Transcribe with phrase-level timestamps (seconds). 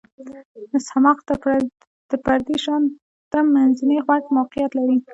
[0.71, 1.17] د صماخ
[2.09, 4.97] تر پردې شاته منځنی غوږ موقعیت لري.